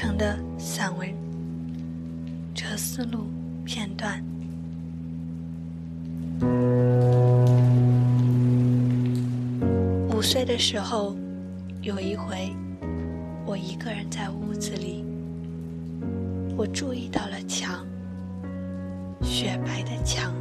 [0.00, 1.08] 成的散文
[2.54, 3.26] 《哲思录》
[3.64, 4.22] 片段。
[10.08, 11.16] 五岁的时候，
[11.82, 12.54] 有一回，
[13.44, 15.04] 我一个人在屋子里，
[16.56, 17.84] 我注意到了墙，
[19.20, 20.32] 雪白的墙，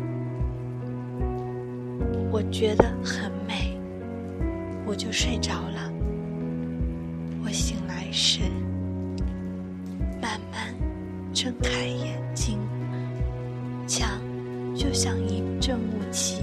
[2.30, 3.76] 我觉得很美，
[4.86, 5.92] 我就睡着了。
[7.44, 8.42] 我醒来时，
[11.40, 12.58] 睁开眼睛，
[13.86, 14.20] 墙
[14.76, 16.42] 就像一阵雾气，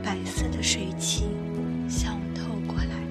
[0.00, 1.24] 白色的水汽
[1.88, 3.02] 向我透过来。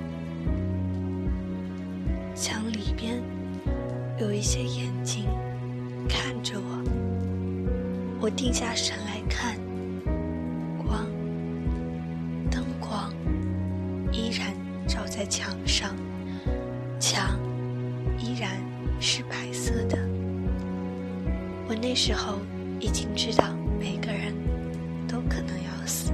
[2.34, 3.22] 墙里边
[4.22, 5.26] 有一些眼睛
[6.08, 6.82] 看着我，
[8.22, 9.58] 我定下神来看，
[21.86, 22.40] 那时候
[22.80, 24.34] 已经知道每个人
[25.06, 26.14] 都可能要死，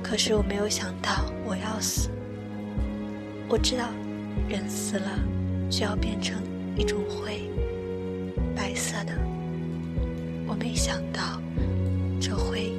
[0.00, 2.08] 可是我没有想到我要死。
[3.48, 3.88] 我知道
[4.48, 5.10] 人死了
[5.68, 6.40] 就要变成
[6.76, 7.50] 一种灰，
[8.54, 9.12] 白色的。
[10.46, 11.42] 我没想到
[12.20, 12.72] 这灰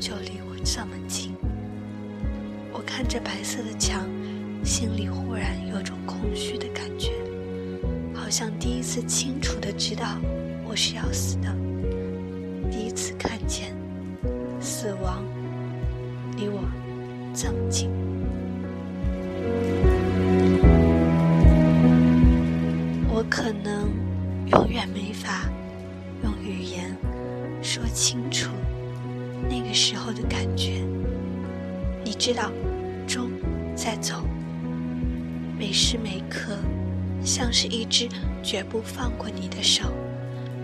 [0.00, 1.34] 就离我这么近。
[2.72, 4.08] 我看着白色的墙。
[4.64, 7.12] 心里忽然有种空虚的感觉，
[8.14, 10.18] 好像第一次清楚的知道
[10.70, 11.52] 我是要死的，
[12.70, 13.74] 第一次看见
[14.60, 15.24] 死亡
[16.36, 16.60] 离我
[17.34, 17.90] 这么近。
[23.08, 23.90] 我可能
[24.52, 25.50] 永远没法
[26.22, 26.96] 用语言
[27.60, 28.48] 说清楚
[29.48, 30.84] 那个时候的感觉。
[32.04, 32.48] 你知道，
[33.08, 33.28] 钟
[33.74, 34.22] 在走。
[35.58, 36.56] 每时每刻，
[37.24, 38.08] 像是一只
[38.40, 39.92] 绝不放过你的手，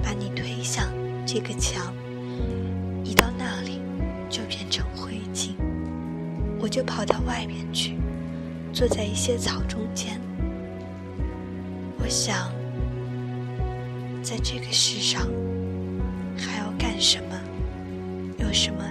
[0.06, 0.86] 把你推向
[1.26, 1.92] 这个墙，
[3.02, 3.80] 一到那里
[4.30, 5.50] 就变成灰烬。
[6.60, 7.96] 我就跑到外面去，
[8.72, 10.20] 坐在一些草中间。
[11.98, 12.52] 我想，
[14.22, 15.26] 在这个世上
[16.38, 17.36] 还要干什么？
[18.38, 18.84] 有什么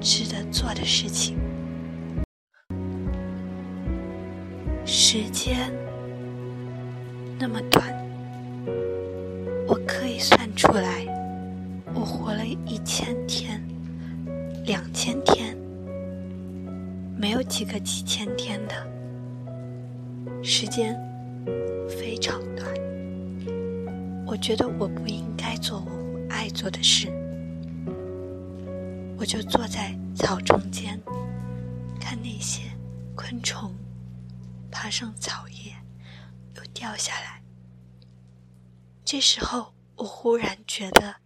[0.00, 1.36] 值得做的事情？
[4.86, 5.70] 时间
[7.38, 7.94] 那么短，
[10.14, 11.04] 以算出来，
[11.92, 13.60] 我活了一千天、
[14.64, 15.56] 两千天，
[17.18, 18.86] 没有几个几千天的
[20.40, 20.94] 时间，
[21.88, 22.72] 非常短。
[24.24, 27.08] 我觉得我不应该做我爱做的事，
[29.18, 30.96] 我就坐在草中间，
[32.00, 32.62] 看那些
[33.16, 33.74] 昆虫。
[34.70, 35.72] 爬上草叶，
[36.56, 37.42] 又掉下来。
[39.04, 41.22] 这时候，我忽然觉得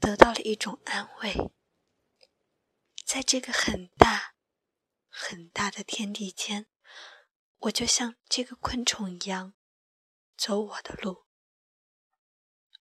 [0.00, 1.52] 得到了一种安慰。
[3.04, 4.34] 在这个很大、
[5.08, 6.66] 很大的天地间，
[7.58, 9.54] 我就像这个昆虫一样，
[10.36, 11.26] 走我的路。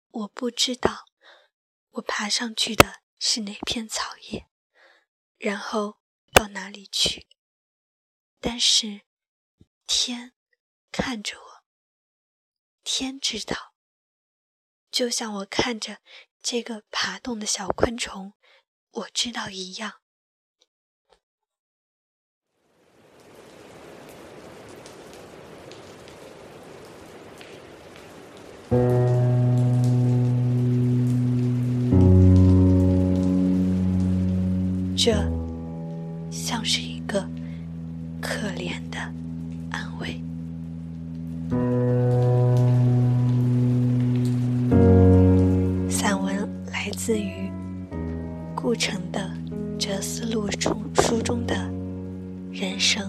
[0.09, 1.05] 我不知道
[1.89, 4.49] 我爬上去的是哪片草叶，
[5.37, 5.99] 然后
[6.31, 7.27] 到哪里去，
[8.39, 9.01] 但是。
[9.91, 10.33] 天
[10.91, 11.63] 看着我，
[12.83, 13.73] 天知道，
[14.99, 15.99] 就像我看着
[16.43, 18.33] 这个爬动的小昆虫，
[18.91, 19.93] 我知道一样。
[34.97, 35.13] 这
[36.29, 37.21] 像是一个
[38.21, 39.18] 可怜的。
[47.09, 47.51] 自于
[48.55, 49.19] 顾城的
[49.79, 51.55] 《哲思录》中书中的
[52.51, 53.01] 人生。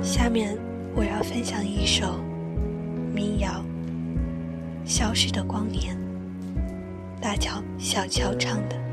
[0.00, 0.56] 下面
[0.94, 2.20] 我要分享一首
[3.12, 3.50] 民谣
[4.88, 5.96] 《消失的光年》，
[7.20, 8.83] 大乔小乔唱的。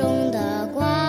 [0.00, 0.99] 中的光。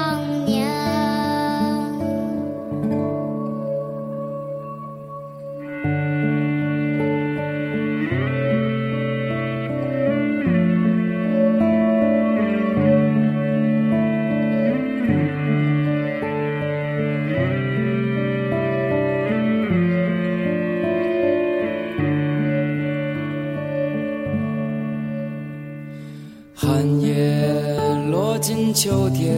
[28.73, 29.35] 秋天，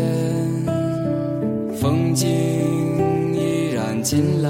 [1.80, 2.30] 风景
[3.34, 4.50] 依然进来。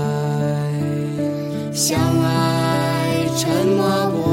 [1.72, 4.33] 相爱沉默过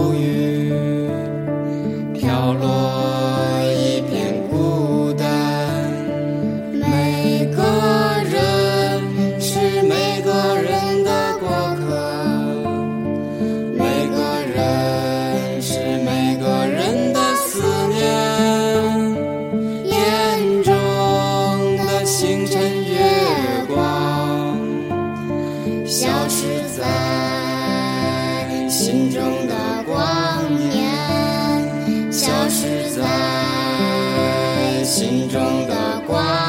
[32.60, 36.39] 是，在心中的光。